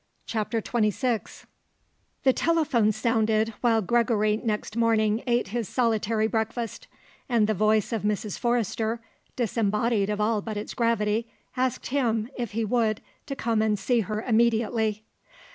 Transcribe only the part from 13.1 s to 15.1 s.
to come and see her immediately.